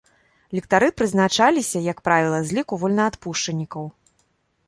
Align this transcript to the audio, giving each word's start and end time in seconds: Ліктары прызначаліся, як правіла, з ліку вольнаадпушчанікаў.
Ліктары 0.57 0.87
прызначаліся, 1.01 1.81
як 1.91 2.01
правіла, 2.09 2.39
з 2.51 2.57
ліку 2.59 2.73
вольнаадпушчанікаў. 2.85 3.83